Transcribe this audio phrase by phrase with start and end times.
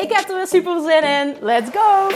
[0.00, 1.36] Ik heb er weer super zin in.
[1.40, 2.08] Let's go!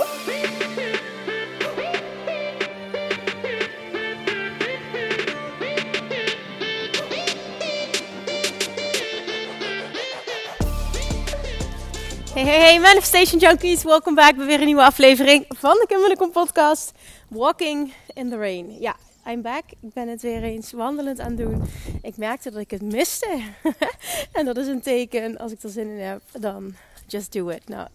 [12.33, 13.83] Hey, hey, hey, Manifestation Junkies.
[13.83, 16.93] Welkom back bij weer een nieuwe aflevering van de Kim podcast.
[17.29, 18.81] Walking in the Rain.
[18.81, 18.97] Ja,
[19.27, 19.65] I'm back.
[19.81, 21.63] Ik ben het weer eens wandelend aan het doen.
[22.03, 23.41] Ik merkte dat ik het miste.
[24.33, 25.39] en dat is een teken.
[25.39, 26.75] Als ik er zin in heb, dan
[27.07, 27.69] just do it.
[27.69, 27.89] Nou,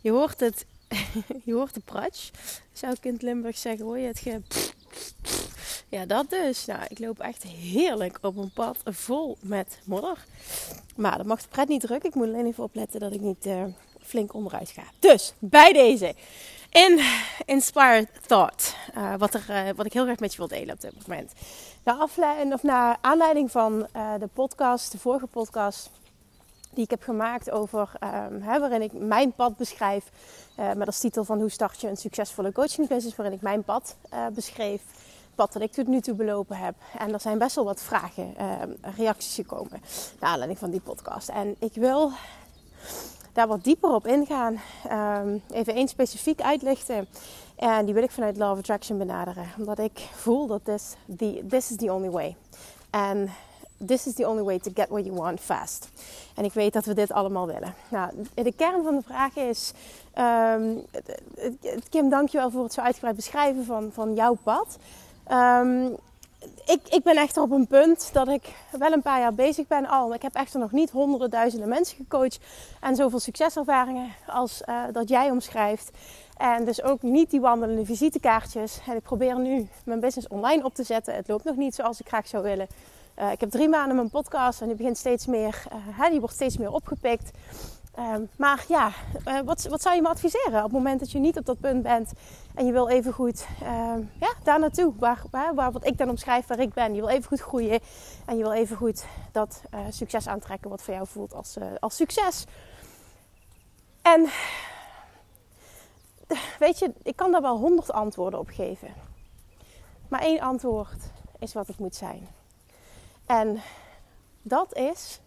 [0.00, 0.66] je hoort het.
[1.44, 2.30] je hoort de pratsch.
[2.72, 3.84] Zou ik in het Limburg zeggen.
[3.84, 4.40] Hoor je het ge...
[5.88, 6.64] Ja, dat dus.
[6.64, 10.24] Nou, ik loop echt heerlijk op een pad vol met modder.
[10.96, 12.08] Maar dat mag de pret niet drukken.
[12.08, 13.64] Ik moet alleen even opletten dat ik niet uh,
[14.02, 14.82] flink onderuit ga.
[14.98, 16.14] Dus, bij deze.
[16.70, 17.00] In
[17.44, 18.76] Inspired Thought.
[18.96, 21.32] Uh, wat, er, uh, wat ik heel graag met je wil delen op dit moment.
[21.82, 23.86] Naar, afleiding, of naar aanleiding van
[24.18, 25.90] de podcast, de vorige podcast
[26.78, 30.10] die ik heb gemaakt over um, hè, waarin ik mijn pad beschrijf.
[30.58, 33.62] Uh, met als titel van hoe start je een succesvolle coaching business, waarin ik mijn
[33.62, 34.82] pad uh, beschreef.
[35.34, 36.74] Pad dat ik tot nu toe belopen heb.
[36.98, 38.62] En er zijn best wel wat vragen, uh,
[38.96, 39.82] reacties gekomen
[40.20, 41.28] naar aanleiding van die podcast.
[41.28, 42.10] En ik wil
[43.32, 44.60] daar wat dieper op ingaan.
[45.24, 47.08] Um, even één specifiek uitlichten.
[47.56, 49.46] En die wil ik vanuit Law Attraction benaderen.
[49.58, 50.94] Omdat ik voel dat this,
[51.48, 52.36] this is the only way.
[52.90, 53.30] En
[53.86, 55.88] this is the only way to get what you want fast.
[56.34, 57.74] En ik weet dat we dit allemaal willen.
[57.88, 59.72] Nou, de kern van de vraag is...
[60.18, 60.84] Um,
[61.88, 64.78] Kim, dankjewel voor het zo uitgebreid beschrijven van, van jouw pad.
[65.32, 65.96] Um,
[66.64, 69.86] ik, ik ben echt op een punt dat ik wel een paar jaar bezig ben
[69.86, 70.14] al.
[70.14, 72.38] Ik heb echter nog niet honderden duizenden mensen gecoacht.
[72.80, 75.90] En zoveel succeservaringen als uh, dat jij omschrijft.
[76.36, 78.80] En dus ook niet die wandelende visitekaartjes.
[78.86, 81.14] En ik probeer nu mijn business online op te zetten.
[81.14, 82.66] Het loopt nog niet zoals ik graag zou willen.
[83.18, 85.62] Uh, ik heb drie maanden mijn podcast en die begint steeds meer,
[85.98, 87.30] uh, die wordt steeds meer opgepikt.
[87.98, 88.92] Uh, maar ja,
[89.26, 91.60] uh, wat, wat zou je me adviseren op het moment dat je niet op dat
[91.60, 92.12] punt bent
[92.54, 96.08] en je wil even goed ehm, ja, daar naartoe, waar, waar, waar, wat ik dan
[96.08, 96.94] omschrijf waar ik ben.
[96.94, 97.80] Je wil even goed groeien
[98.26, 102.44] en je wil even goed dat succes aantrekken wat voor jou voelt als, als succes.
[104.02, 104.28] En
[106.58, 108.94] weet je, ik kan daar wel honderd antwoorden op geven.
[110.08, 112.28] Maar één antwoord is wat het moet zijn.
[113.28, 113.60] En
[114.42, 115.20] dat is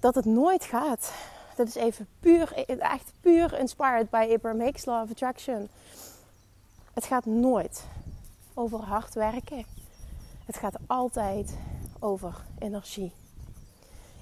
[0.00, 1.12] dat het nooit gaat.
[1.56, 5.68] Dat is even puur, echt puur inspired by Abraham Hicks Law of Attraction.
[6.94, 7.84] Het gaat nooit
[8.54, 9.64] over hard werken.
[10.44, 11.56] Het gaat altijd
[11.98, 13.12] over energie.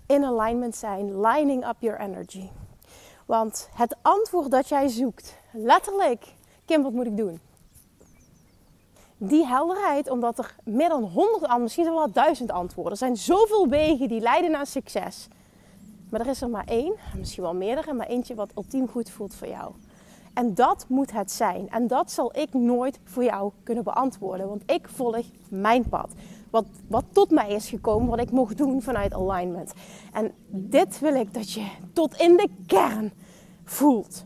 [0.07, 2.49] In alignment zijn, lining up your energy.
[3.27, 6.35] Want het antwoord dat jij zoekt, letterlijk,
[6.65, 7.41] Kim, wat moet ik doen?
[9.19, 12.93] Die helderheid, omdat er meer dan honderd, misschien wel duizend antwoorden.
[12.93, 15.29] Er zijn zoveel wegen die leiden naar succes.
[16.11, 19.35] Maar er is er maar één, misschien wel meerdere, maar eentje wat ultiem goed voelt
[19.35, 19.73] voor jou.
[20.35, 21.71] En dat moet het zijn.
[21.71, 24.49] En dat zal ik nooit voor jou kunnen beantwoorden.
[24.49, 26.11] Want ik volg mijn pad.
[26.51, 29.73] Wat, wat tot mij is gekomen, wat ik mocht doen vanuit alignment.
[30.13, 33.13] En dit wil ik dat je tot in de kern
[33.65, 34.25] voelt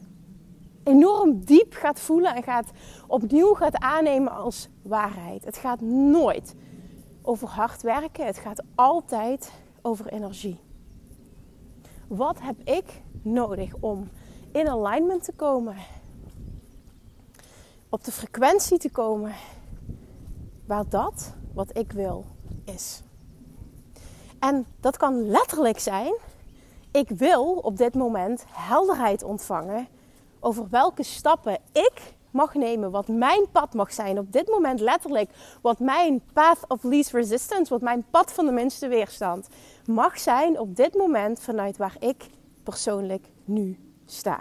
[0.85, 2.71] enorm diep gaat voelen en gaat
[3.07, 5.45] opnieuw gaat aannemen als waarheid.
[5.45, 6.55] Het gaat nooit
[7.23, 8.27] over hard werken.
[8.27, 10.61] Het gaat altijd over energie.
[12.09, 14.09] Wat heb ik nodig om
[14.53, 15.77] in alignment te komen?
[17.89, 19.35] Op de frequentie te komen
[20.67, 22.25] waar dat wat ik wil
[22.65, 23.03] is.
[24.39, 26.15] En dat kan letterlijk zijn:
[26.91, 29.89] ik wil op dit moment helderheid ontvangen
[30.43, 35.31] over welke stappen ik mag nemen, wat mijn pad mag zijn op dit moment letterlijk,
[35.61, 39.49] wat mijn path of least resistance, wat mijn pad van de minste weerstand
[39.87, 42.27] mag zijn op dit moment vanuit waar ik
[42.63, 44.39] persoonlijk nu sta.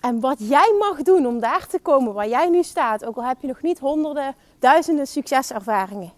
[0.00, 3.24] En wat jij mag doen om daar te komen waar jij nu staat, ook al
[3.24, 6.12] heb je nog niet honderden, duizenden succeservaringen,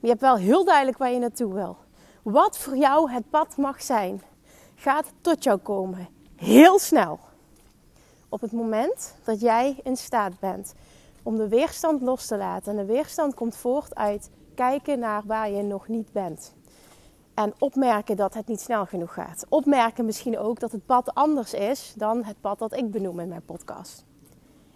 [0.00, 1.76] je hebt wel heel duidelijk waar je naartoe wil.
[2.22, 4.22] Wat voor jou het pad mag zijn,
[4.74, 6.08] gaat tot jou komen.
[6.36, 7.18] Heel snel
[8.28, 10.74] op het moment dat jij in staat bent
[11.22, 12.72] om de weerstand los te laten.
[12.72, 16.54] En de weerstand komt voort uit kijken naar waar je nog niet bent.
[17.34, 19.46] En opmerken dat het niet snel genoeg gaat.
[19.48, 23.28] Opmerken misschien ook dat het pad anders is dan het pad dat ik benoem in
[23.28, 24.04] mijn podcast.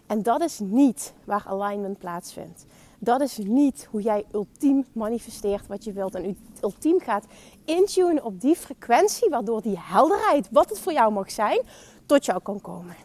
[0.06, 2.66] En dat is niet waar alignment plaatsvindt.
[2.98, 6.14] Dat is niet hoe jij ultiem manifesteert wat je wilt.
[6.14, 7.26] En ultiem gaat
[7.64, 11.60] intunen op die frequentie, waardoor die helderheid, wat het voor jou mag zijn,
[12.06, 12.96] tot jou kan komen.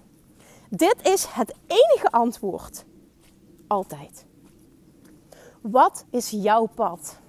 [0.69, 2.86] Dit is het enige antwoord.
[3.68, 4.25] Altijd.
[5.62, 7.19] Wat is jouw pad?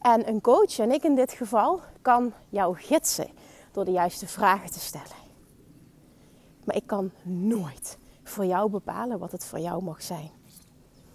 [0.00, 3.28] En een coach, en ik in dit geval, kan jou gidsen
[3.72, 5.16] door de juiste vragen te stellen.
[6.64, 10.30] Maar ik kan nooit voor jou bepalen wat het voor jou mag zijn.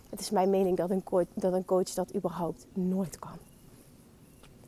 [0.09, 3.37] Het is mijn mening dat een coach dat, een coach dat überhaupt nooit kan.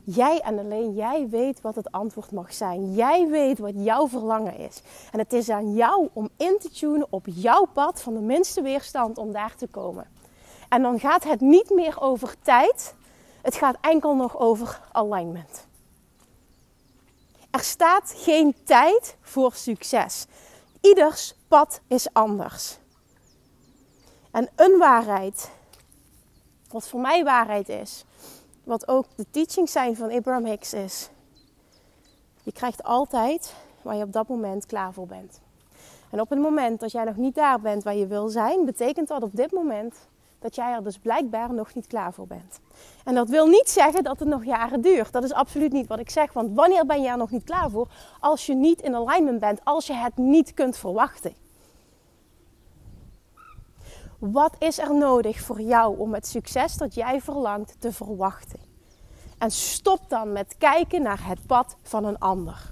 [0.08, 2.94] Jij en alleen jij weet wat het antwoord mag zijn.
[2.94, 4.82] Jij weet wat jouw verlangen is.
[5.12, 8.62] En het is aan jou om in te tunen op jouw pad van de minste
[8.62, 10.06] weerstand om daar te komen.
[10.68, 12.94] En dan gaat het niet meer over tijd.
[13.42, 15.66] Het gaat enkel nog over alignment.
[17.50, 20.26] Er staat geen tijd voor succes.
[20.80, 22.78] Ieders pad is anders.
[24.30, 25.50] En een waarheid,
[26.68, 28.05] wat voor mij waarheid is,
[28.66, 31.10] wat ook de teachings zijn van Abraham Hicks is.
[32.42, 35.40] Je krijgt altijd waar je op dat moment klaar voor bent.
[36.10, 39.08] En op het moment dat jij nog niet daar bent waar je wil zijn, betekent
[39.08, 40.08] dat op dit moment
[40.38, 42.60] dat jij er dus blijkbaar nog niet klaar voor bent.
[43.04, 45.12] En dat wil niet zeggen dat het nog jaren duurt.
[45.12, 46.32] Dat is absoluut niet wat ik zeg.
[46.32, 47.88] Want wanneer ben je er nog niet klaar voor?
[48.20, 51.45] Als je niet in alignment bent, als je het niet kunt verwachten.
[54.18, 58.60] Wat is er nodig voor jou om het succes dat jij verlangt te verwachten?
[59.38, 62.70] En stop dan met kijken naar het pad van een ander.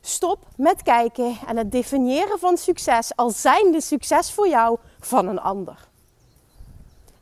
[0.00, 5.40] Stop met kijken en het definiëren van succes als zijnde succes voor jou van een
[5.40, 5.88] ander.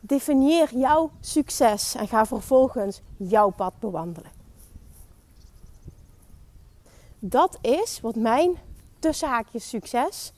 [0.00, 4.30] Definieer jouw succes en ga vervolgens jouw pad bewandelen.
[7.18, 8.58] Dat is wat mijn
[8.98, 10.32] tussenhaakjes succes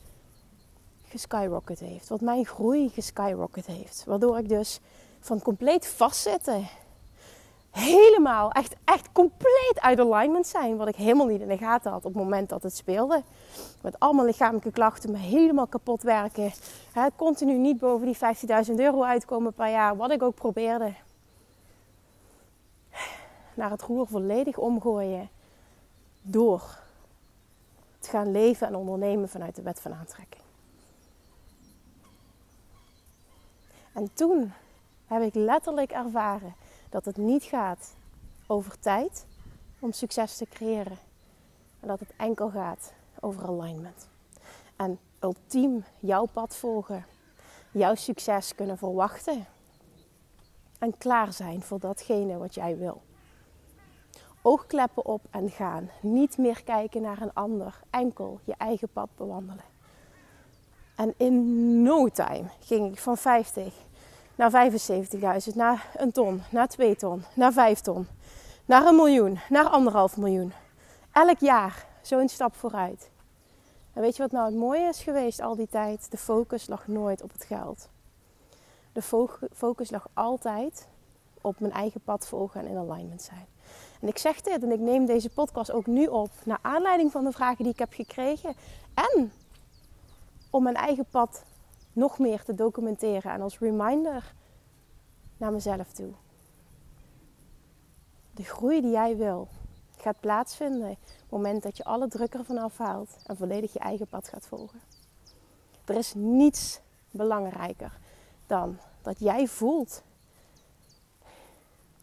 [1.11, 2.09] geskyrocket heeft.
[2.09, 4.05] Wat mijn groei geskyrocket heeft.
[4.07, 4.81] Waardoor ik dus
[5.21, 6.69] van compleet vastzitten
[7.71, 10.77] helemaal, echt, echt compleet uit alignment zijn.
[10.77, 13.23] Wat ik helemaal niet in de gaten had op het moment dat het speelde.
[13.81, 16.53] Met allemaal lichamelijke klachten, me helemaal kapot werken.
[16.93, 18.17] Hè, continu niet boven die
[18.69, 20.95] 15.000 euro uitkomen per jaar, wat ik ook probeerde.
[23.55, 25.29] Naar het roer volledig omgooien.
[26.23, 26.79] Door
[27.99, 30.40] te gaan leven en ondernemen vanuit de wet van aantrekking.
[33.93, 34.53] En toen
[35.07, 36.55] heb ik letterlijk ervaren
[36.89, 37.95] dat het niet gaat
[38.47, 39.27] over tijd
[39.79, 40.99] om succes te creëren.
[41.81, 44.09] En dat het enkel gaat over alignment.
[44.77, 47.07] En ultiem jouw pad volgen,
[47.71, 49.47] jouw succes kunnen verwachten
[50.79, 53.03] en klaar zijn voor datgene wat jij wil.
[54.43, 55.91] Oogkleppen op en gaan.
[56.01, 59.65] Niet meer kijken naar een ander, enkel je eigen pad bewandelen.
[61.01, 63.75] En in no time ging ik van 50
[64.35, 64.71] naar
[65.51, 68.07] 75.000, naar een ton, naar 2 ton, naar 5 ton,
[68.65, 70.53] naar een miljoen, naar anderhalf miljoen.
[71.13, 73.11] Elk jaar zo'n stap vooruit.
[73.93, 76.11] En weet je wat nou het mooie is geweest al die tijd?
[76.11, 77.89] De focus lag nooit op het geld.
[78.93, 79.03] De
[79.53, 80.89] focus lag altijd
[81.41, 83.47] op mijn eigen pad volgen en in alignment zijn.
[84.01, 87.25] En ik zeg dit en ik neem deze podcast ook nu op naar aanleiding van
[87.25, 88.55] de vragen die ik heb gekregen.
[88.95, 89.33] En
[90.51, 91.45] om mijn eigen pad
[91.93, 94.35] nog meer te documenteren en als reminder
[95.37, 96.13] naar mezelf toe.
[98.35, 99.49] De groei die jij wil
[99.97, 104.07] gaat plaatsvinden op het moment dat je alle druk ervan afhaalt en volledig je eigen
[104.07, 104.81] pad gaat volgen.
[105.85, 106.81] Er is niets
[107.11, 107.99] belangrijker
[108.47, 110.03] dan dat jij voelt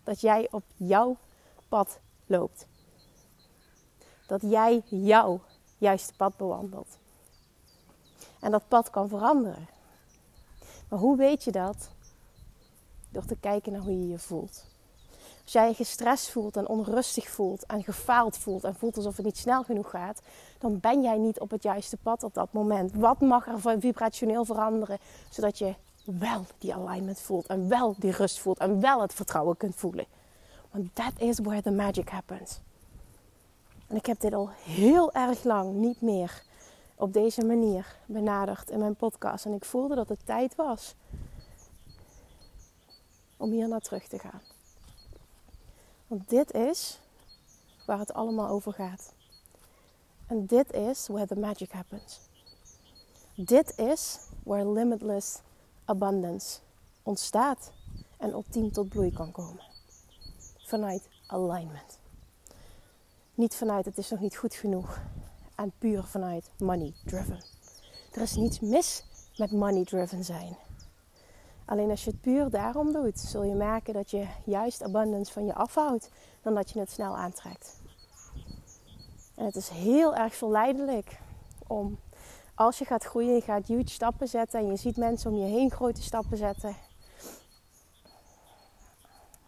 [0.03, 1.17] dat jij op jouw
[1.67, 2.67] pad loopt.
[4.27, 5.41] Dat jij jouw
[5.77, 6.97] juiste pad bewandelt.
[8.39, 9.67] En dat pad kan veranderen.
[10.89, 11.89] Maar hoe weet je dat?
[13.09, 14.65] Door te kijken naar hoe je je voelt.
[15.43, 19.25] Als jij je gestrest voelt en onrustig voelt en gefaald voelt en voelt alsof het
[19.25, 20.21] niet snel genoeg gaat,
[20.59, 22.93] dan ben jij niet op het juiste pad op dat moment.
[22.93, 24.97] Wat mag er vibrationeel veranderen
[25.29, 29.57] zodat je wel die alignment voelt en wel die rust voelt en wel het vertrouwen
[29.57, 30.05] kunt voelen?
[30.71, 32.59] Want that is where the magic happens.
[33.87, 36.43] En ik heb dit al heel erg lang niet meer
[36.97, 39.45] op deze manier benaderd in mijn podcast.
[39.45, 40.95] En ik voelde dat het tijd was
[43.37, 44.41] om hier naar terug te gaan.
[46.07, 46.99] Want dit is
[47.85, 49.13] waar het allemaal over gaat.
[50.27, 52.19] En dit is where the magic happens.
[53.35, 55.41] Dit is where limitless
[55.85, 56.59] abundance
[57.03, 57.71] ontstaat
[58.17, 59.63] en ultiem tot bloei kan komen.
[60.57, 61.99] Vanuit alignment.
[63.33, 64.99] Niet vanuit het is nog niet goed genoeg.
[65.57, 67.39] En puur vanuit money driven.
[68.11, 69.03] Er is niets mis
[69.37, 70.57] met money driven zijn.
[71.65, 75.45] Alleen als je het puur daarom doet, zul je merken dat je juist abundance van
[75.45, 76.09] je afhoudt
[76.41, 77.81] dan dat je het snel aantrekt.
[79.35, 81.19] En het is heel erg verleidelijk
[81.67, 81.99] om
[82.55, 85.45] als je gaat groeien, je gaat huge stappen zetten en je ziet mensen om je
[85.45, 86.75] heen grote stappen zetten,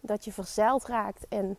[0.00, 1.56] dat je verzeild raakt in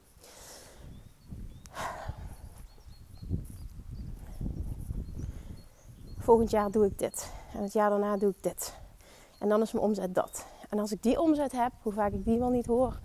[6.21, 8.73] volgend jaar doe ik dit en het jaar daarna doe ik dit.
[9.39, 10.45] En dan is mijn omzet dat.
[10.69, 12.99] En als ik die omzet heb, hoe vaak ik die wel niet hoor,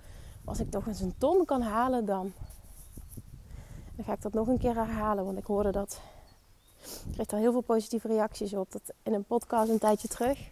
[0.44, 2.32] als ik toch eens een ton kan halen, dan,
[3.94, 5.24] dan ga ik dat nog een keer herhalen.
[5.24, 6.00] Want ik hoorde dat.
[6.82, 8.72] Ik kreeg er heel veel positieve reacties op.
[8.72, 10.48] Dat in een podcast een tijdje terug.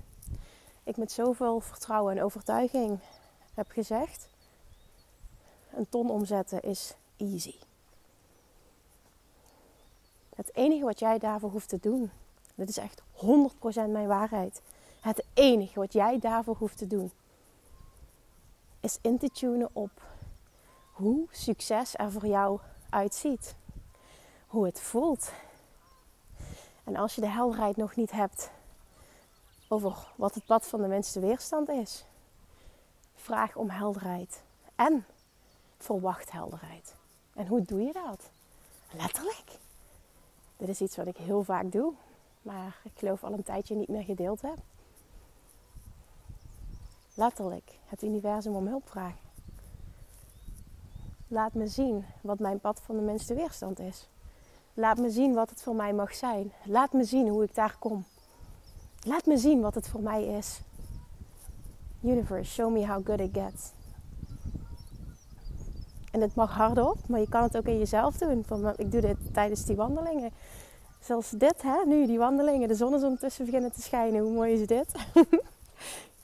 [0.85, 2.99] Ik met zoveel vertrouwen en overtuiging
[3.55, 4.29] heb gezegd.
[5.77, 7.55] Een ton omzetten is easy.
[10.35, 12.11] Het enige wat jij daarvoor hoeft te doen.
[12.55, 13.05] Dit is echt 100%
[13.89, 14.63] mijn waarheid
[15.01, 17.13] het enige wat jij daarvoor hoeft te doen
[18.81, 20.03] is in te tunen op
[20.93, 23.55] hoe succes er voor jou uitziet.
[24.47, 25.33] Hoe het voelt.
[26.85, 28.51] En als je de helderheid nog niet hebt
[29.69, 32.05] over wat het pad van de minste weerstand is,
[33.15, 34.43] vraag om helderheid.
[34.75, 35.07] En
[35.79, 36.95] verwacht helderheid.
[37.35, 38.31] En hoe doe je dat?
[38.91, 39.59] Letterlijk.
[40.57, 41.93] Dit is iets wat ik heel vaak doe,
[42.45, 44.59] maar ik geloof al een tijdje niet meer gedeeld heb
[47.15, 49.23] letterlijk het universum om hulp vragen.
[51.29, 54.09] Laat me zien wat mijn pad van de minste weerstand is.
[54.75, 56.53] Laat me zien wat het voor mij mag zijn.
[56.65, 58.05] Laat me zien hoe ik daar kom.
[59.07, 60.61] Laat me zien wat het voor mij is.
[62.03, 63.73] Universe, show me how good it gets.
[66.11, 68.45] En het mag hardop, maar je kan het ook in jezelf doen.
[68.77, 70.31] Ik doe dit tijdens die wandelingen.
[71.05, 71.85] Zoals dit, hè?
[71.87, 72.69] nu die wandelingen.
[72.69, 74.23] De zon is ondertussen beginnen te schijnen.
[74.23, 74.93] Hoe mooi is dit?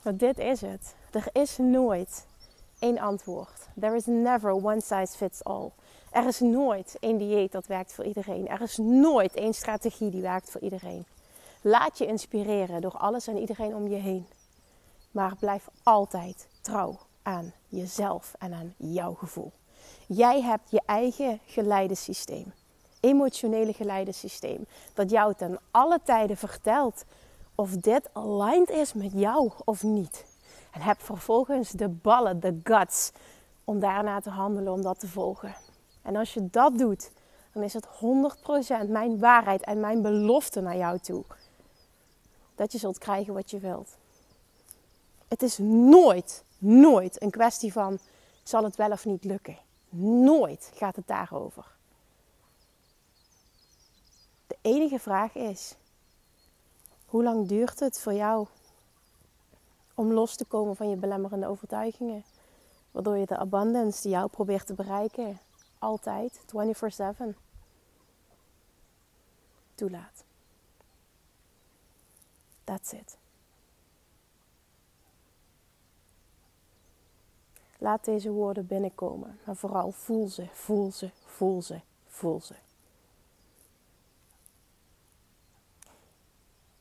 [0.03, 0.95] Maar dit is het.
[1.11, 2.25] Er is nooit
[2.79, 3.67] één antwoord.
[3.79, 5.69] There is never one size fits all.
[6.11, 8.47] Er is nooit één dieet dat werkt voor iedereen.
[8.47, 11.05] Er is nooit één strategie die werkt voor iedereen.
[11.61, 14.25] Laat je inspireren door alles en iedereen om je heen.
[15.11, 19.51] Maar blijf altijd trouw aan jezelf en aan jouw gevoel.
[20.07, 22.53] Jij hebt je eigen geleidensysteem.
[23.01, 24.65] Emotionele geleidensysteem.
[24.93, 27.03] Dat jou ten alle tijden vertelt
[27.55, 30.25] of dit aligned is met jou of niet.
[30.71, 33.11] En heb vervolgens de ballen, de guts,
[33.63, 35.55] om daarna te handelen, om dat te volgen.
[36.01, 37.11] En als je dat doet,
[37.53, 37.87] dan is het
[38.85, 41.23] 100% mijn waarheid en mijn belofte naar jou toe.
[42.55, 43.97] Dat je zult krijgen wat je wilt.
[45.27, 47.99] Het is nooit, nooit een kwestie van
[48.43, 49.57] zal het wel of niet lukken.
[49.89, 51.65] Nooit gaat het daarover.
[54.61, 55.75] Enige vraag is:
[57.05, 58.47] hoe lang duurt het voor jou
[59.95, 62.23] om los te komen van je belemmerende overtuigingen?
[62.91, 65.39] Waardoor je de abundance die jou probeert te bereiken,
[65.79, 67.35] altijd, 24/7,
[69.75, 70.23] toelaat.
[72.63, 73.17] That's it.
[77.77, 82.55] Laat deze woorden binnenkomen, maar vooral voel ze, voel ze, voel ze, voel ze.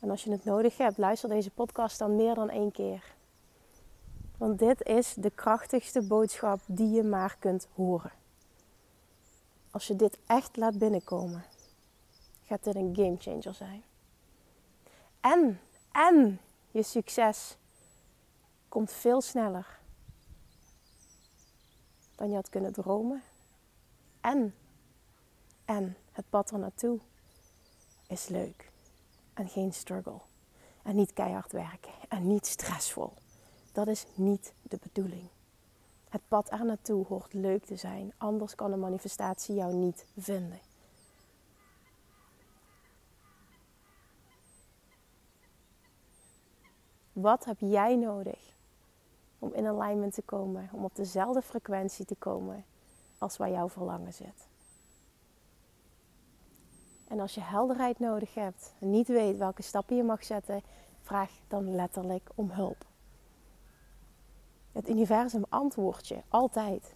[0.00, 3.14] En als je het nodig hebt, luister deze podcast dan meer dan één keer.
[4.37, 8.12] Want dit is de krachtigste boodschap die je maar kunt horen.
[9.71, 11.45] Als je dit echt laat binnenkomen,
[12.42, 13.83] gaat dit een game changer zijn.
[15.21, 15.61] En,
[15.92, 16.40] en
[16.71, 17.57] je succes
[18.69, 19.78] komt veel sneller
[22.14, 23.23] dan je had kunnen dromen.
[24.21, 24.54] En,
[25.64, 26.99] en het pad er naartoe
[28.07, 28.70] is leuk
[29.40, 30.20] en geen struggle.
[30.82, 33.12] En niet keihard werken en niet stressvol.
[33.73, 35.28] Dat is niet de bedoeling.
[36.09, 40.61] Het pad er naartoe hoort leuk te zijn, anders kan een manifestatie jou niet vinden.
[47.12, 48.54] Wat heb jij nodig
[49.38, 52.64] om in alignment te komen, om op dezelfde frequentie te komen
[53.18, 54.50] als waar jouw verlangen zit?
[57.11, 60.62] En als je helderheid nodig hebt en niet weet welke stappen je mag zetten,
[61.00, 62.85] vraag dan letterlijk om hulp.
[64.73, 66.95] Het universum antwoordt je altijd.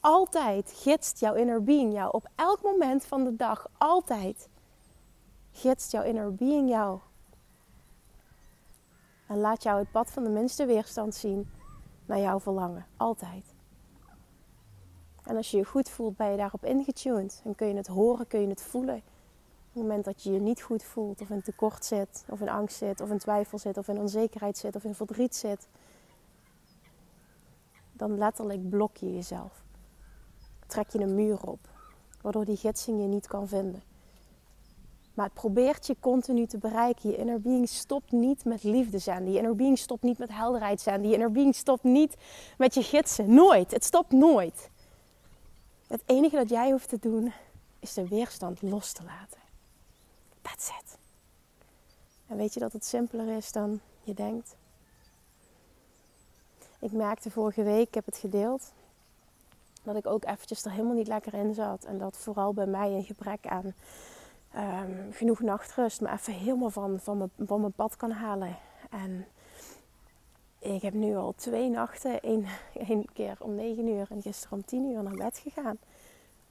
[0.00, 3.66] Altijd gidst jouw inner being jou op elk moment van de dag.
[3.78, 4.48] Altijd
[5.52, 6.98] gidst jouw inner being jou.
[9.26, 11.50] En laat jou het pad van de minste weerstand zien
[12.06, 12.86] naar jouw verlangen.
[12.96, 13.49] Altijd.
[15.24, 17.42] En als je je goed voelt, ben je daarop ingetuned.
[17.44, 18.96] En kun je het horen, kun je het voelen.
[18.96, 22.48] Op het moment dat je je niet goed voelt, of in tekort zit, of in
[22.48, 25.68] angst zit, of in twijfel zit, of in onzekerheid zit, of in verdriet zit,
[27.92, 29.62] dan letterlijk blok je jezelf.
[30.66, 31.68] Trek je een muur op,
[32.20, 33.82] waardoor die gidsing je niet kan vinden.
[35.14, 37.10] Maar het probeert je continu te bereiken.
[37.10, 39.24] Je inner being stopt niet met liefde zijn.
[39.24, 41.02] Die inner being stopt niet met helderheid zijn.
[41.02, 42.16] Die inner being stopt niet
[42.58, 43.34] met je gidsen.
[43.34, 43.70] Nooit.
[43.70, 44.69] Het stopt nooit.
[45.90, 47.32] Het enige dat jij hoeft te doen
[47.78, 49.40] is de weerstand los te laten.
[50.42, 50.98] That's it.
[52.26, 54.56] En weet je dat het simpeler is dan je denkt?
[56.78, 58.72] Ik merkte vorige week, ik heb het gedeeld,
[59.82, 61.84] dat ik ook eventjes er helemaal niet lekker in zat.
[61.84, 63.74] En dat vooral bij mij een gebrek aan
[64.56, 68.56] um, genoeg nachtrust me even helemaal van, van, mijn, van mijn pad kan halen.
[68.90, 69.26] En
[70.60, 72.44] ik heb nu al twee nachten, één,
[72.88, 75.78] één keer om negen uur en gisteren om tien uur naar bed gegaan.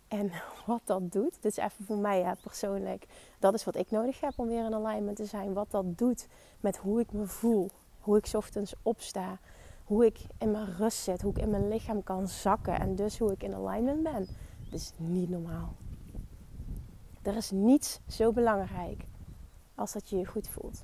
[0.07, 0.31] En
[0.65, 3.05] wat dat doet, dit is even voor mij persoonlijk,
[3.39, 5.53] dat is wat ik nodig heb om weer in alignment te zijn.
[5.53, 6.27] Wat dat doet
[6.59, 9.39] met hoe ik me voel, hoe ik ochtends opsta,
[9.83, 13.17] hoe ik in mijn rust zit, hoe ik in mijn lichaam kan zakken en dus
[13.17, 14.27] hoe ik in alignment ben.
[14.69, 15.75] Dat is niet normaal.
[17.21, 19.03] Er is niets zo belangrijk
[19.75, 20.83] als dat je je goed voelt.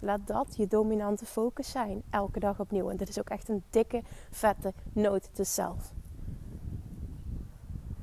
[0.00, 2.90] Laat dat je dominante focus zijn, elke dag opnieuw.
[2.90, 5.92] En dit is ook echt een dikke, vette note to self.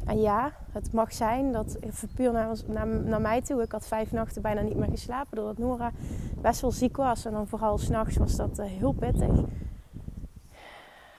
[0.06, 1.77] En ja, het mag zijn dat,
[2.16, 5.92] puur naar, naar, mij toe, ik had vijf nachten bijna niet meer geslapen doordat Nora
[6.42, 7.25] best wel ziek was.
[7.25, 9.39] En dan vooral s'nachts was dat uh, heel pittig.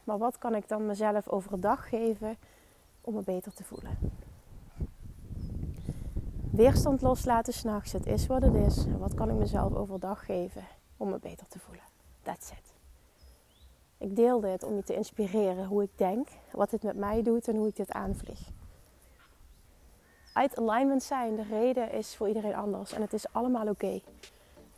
[0.04, 2.36] Maar wat kan ik dan mezelf overdag geven
[3.00, 3.98] om me beter te voelen?
[6.58, 7.92] Weerstand loslaten s'nachts.
[7.92, 8.84] Het is wat het is.
[8.98, 10.64] wat kan ik mezelf overdag geven
[10.96, 11.84] om me beter te voelen?
[12.22, 12.74] That's it.
[13.98, 17.48] Ik deel dit om je te inspireren hoe ik denk, wat dit met mij doet
[17.48, 18.40] en hoe ik dit aanvlieg.
[20.32, 24.00] Uit alignment zijn, de reden is voor iedereen anders en het is allemaal oké.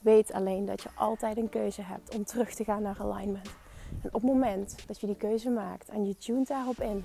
[0.00, 3.48] Weet alleen dat je altijd een keuze hebt om terug te gaan naar alignment.
[4.02, 7.04] En op het moment dat je die keuze maakt en je tunt daarop in,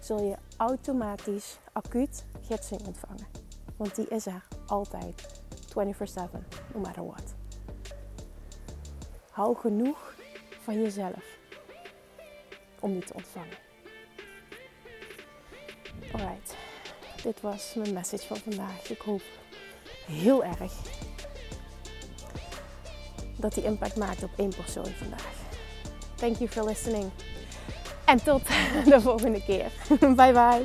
[0.00, 3.49] zul je automatisch acuut gidsing ontvangen.
[3.80, 5.28] Want die is er altijd.
[5.68, 5.72] 24-7,
[6.74, 7.34] no matter what.
[9.30, 10.14] Hou genoeg
[10.62, 11.24] van jezelf
[12.80, 13.56] om die te ontvangen.
[16.12, 16.54] Alright,
[17.22, 18.90] dit was mijn message van vandaag.
[18.90, 19.22] Ik hoop
[20.06, 20.72] heel erg
[23.36, 25.34] dat die impact maakt op één persoon vandaag.
[26.14, 27.10] Thank you for listening.
[28.04, 28.46] En tot
[28.92, 29.70] de volgende keer.
[30.16, 30.64] Bye bye.